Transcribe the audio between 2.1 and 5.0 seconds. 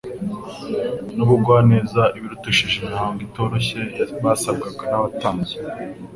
ibirutishije imihango itoroshye basabwaga